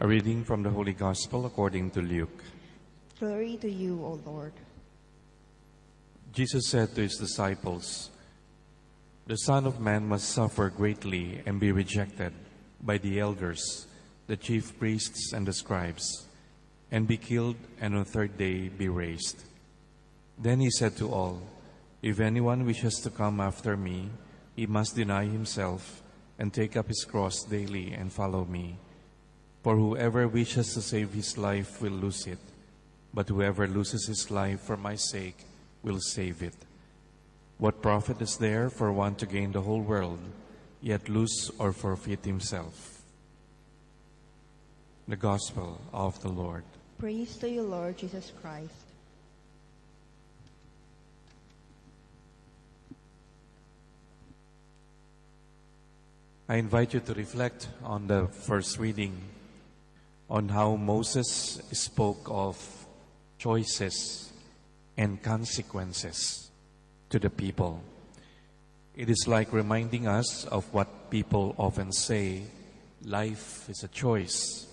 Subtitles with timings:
[0.00, 2.44] A reading from the Holy Gospel according to Luke.
[3.18, 4.52] Glory to you, O Lord.
[6.32, 8.08] Jesus said to his disciples,
[9.26, 12.32] The Son of Man must suffer greatly and be rejected
[12.80, 13.88] by the elders,
[14.28, 16.28] the chief priests, and the scribes,
[16.92, 19.42] and be killed, and on the third day be raised.
[20.38, 21.42] Then he said to all,
[22.02, 24.10] If anyone wishes to come after me,
[24.54, 26.04] he must deny himself
[26.38, 28.78] and take up his cross daily and follow me.
[29.62, 32.38] For whoever wishes to save his life will lose it,
[33.12, 35.44] but whoever loses his life for my sake
[35.82, 36.54] will save it.
[37.58, 40.20] What profit is there for one to gain the whole world,
[40.80, 43.02] yet lose or forfeit himself?
[45.08, 46.62] The Gospel of the Lord.
[46.98, 48.72] Praise to you, Lord Jesus Christ.
[56.48, 59.12] I invite you to reflect on the first reading
[60.28, 62.56] on how Moses spoke of
[63.38, 64.32] choices
[64.96, 66.50] and consequences
[67.10, 67.82] to the people.
[68.94, 72.42] It is like reminding us of what people often say
[73.04, 74.66] life is a choice.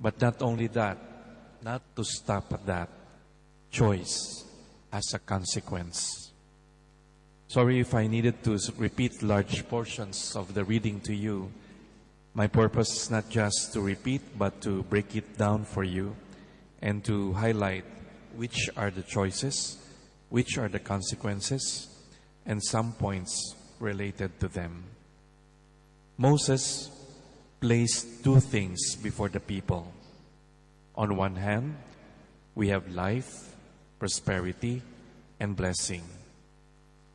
[0.00, 0.98] But not only that,
[1.62, 2.88] not to stop at that,
[3.70, 4.44] choice
[4.92, 6.32] as a consequence.
[7.48, 11.50] Sorry if I needed to repeat large portions of the reading to you.
[12.36, 16.14] My purpose is not just to repeat, but to break it down for you
[16.82, 17.86] and to highlight
[18.36, 19.78] which are the choices,
[20.28, 21.88] which are the consequences,
[22.44, 24.84] and some points related to them.
[26.18, 26.90] Moses
[27.58, 29.90] placed two things before the people.
[30.94, 31.74] On one hand,
[32.54, 33.56] we have life,
[33.98, 34.82] prosperity,
[35.40, 36.02] and blessing.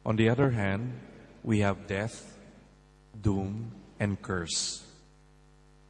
[0.04, 1.00] On the other hand,
[1.44, 2.26] we have death,
[3.22, 4.82] doom, and curse.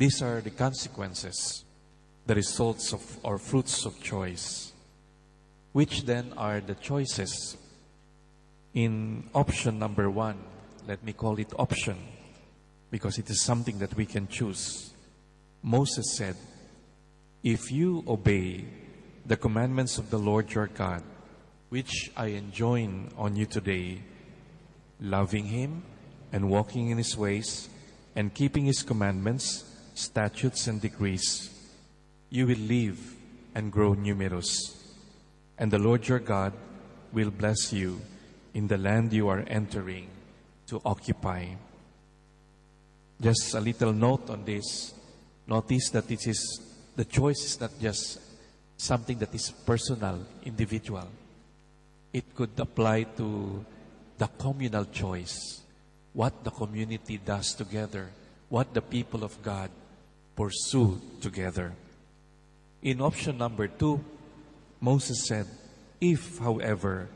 [0.02, 1.64] These are the consequences,
[2.26, 4.74] the results of or fruits of choice.
[5.74, 7.56] Which then are the choices?
[8.74, 10.40] In option number one,
[10.88, 12.00] let me call it option,
[12.90, 14.90] because it is something that we can choose.
[15.62, 16.36] Moses said,
[17.44, 18.66] If you obey
[19.28, 21.04] the commandments of the Lord your God,
[21.70, 24.02] which I enjoin on you today,
[25.00, 25.84] loving Him
[26.34, 27.70] and walking in His ways
[28.16, 31.50] and keeping His commandments, statutes, and decrees,
[32.30, 33.16] you will live
[33.56, 34.78] and grow numerous.
[35.58, 36.54] And the Lord your God
[37.12, 38.02] will bless you
[38.54, 40.08] in the land you are entering
[40.68, 41.46] to occupy.
[43.20, 44.94] Just a little note on this.
[45.48, 46.62] Notice that it is
[46.96, 48.20] the choice is not just
[48.78, 51.08] something that is personal, individual.
[52.12, 53.66] It could apply to
[54.18, 55.62] the communal choice,
[56.14, 58.10] what the community does together,
[58.50, 59.70] what the people of God
[60.36, 61.74] pursue together.
[62.82, 64.04] In option number two,
[64.80, 65.48] Moses said,
[66.00, 67.10] If, however,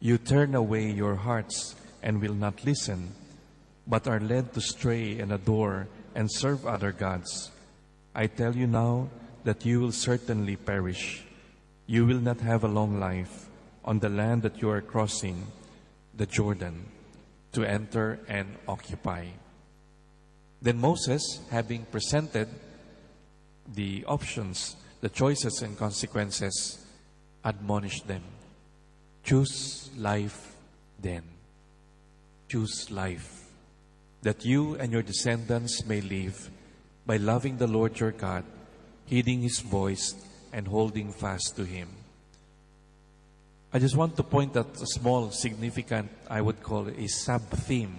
[0.00, 3.12] you turn away your hearts and will not listen,
[3.86, 7.50] but are led to stray and adore and serve other gods,
[8.14, 9.08] I tell you now
[9.44, 11.22] that you will certainly perish.
[11.86, 13.48] You will not have a long life
[13.84, 15.46] on the land that you are crossing,
[16.14, 16.86] the Jordan,
[17.52, 19.26] to enter and occupy.
[20.62, 22.48] Then Moses, having presented
[23.74, 26.84] the options, the choices and consequences,
[27.44, 28.22] admonished them.
[29.24, 30.54] Choose life
[31.00, 31.22] then.
[32.48, 33.46] Choose life.
[34.22, 36.50] That you and your descendants may live
[37.06, 38.44] by loving the Lord your God,
[39.06, 40.14] heeding his voice,
[40.52, 41.88] and holding fast to him.
[43.72, 47.48] I just want to point out a small, significant, I would call it a sub
[47.50, 47.96] theme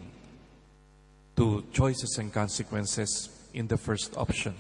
[1.36, 4.56] to choices and consequences in the first option.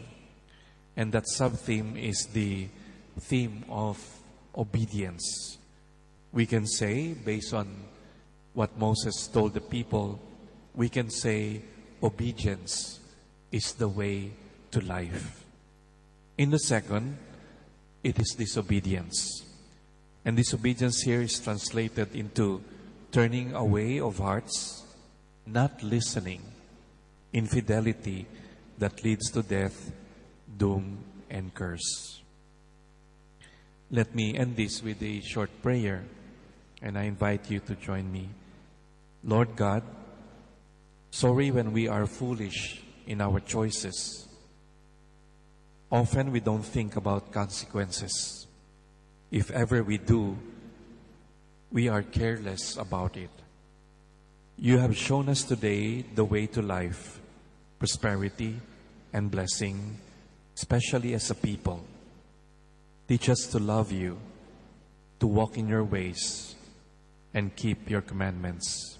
[0.95, 2.67] And that sub theme is the
[3.19, 3.97] theme of
[4.55, 5.57] obedience.
[6.31, 7.67] We can say, based on
[8.53, 10.19] what Moses told the people,
[10.75, 11.61] we can say
[12.01, 12.99] obedience
[13.51, 14.31] is the way
[14.71, 15.45] to life.
[16.37, 17.17] In the second,
[18.03, 19.45] it is disobedience.
[20.25, 22.63] And disobedience here is translated into
[23.11, 24.83] turning away of hearts,
[25.45, 26.41] not listening,
[27.33, 28.25] infidelity
[28.77, 29.91] that leads to death,
[30.57, 30.97] doom,
[31.29, 32.21] and curse.
[33.89, 36.03] Let me end this with a short prayer,
[36.81, 38.29] and I invite you to join me.
[39.23, 39.83] Lord God,
[41.11, 44.27] sorry when we are foolish in our choices.
[45.91, 48.47] Often we don't think about consequences.
[49.29, 50.37] If ever we do,
[51.71, 53.29] we are careless about it.
[54.63, 57.19] You have shown us today the way to life,
[57.79, 58.61] prosperity,
[59.11, 59.97] and blessing,
[60.55, 61.83] especially as a people.
[63.07, 64.19] Teach us to love you,
[65.19, 66.53] to walk in your ways,
[67.33, 68.99] and keep your commandments.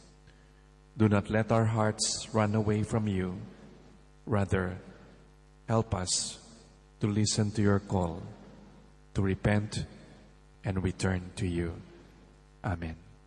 [0.98, 3.38] Do not let our hearts run away from you.
[4.26, 4.80] Rather,
[5.68, 6.40] help us
[7.02, 8.24] to listen to your call,
[9.14, 9.86] to repent
[10.66, 11.76] and return to you.
[12.66, 13.01] Amen.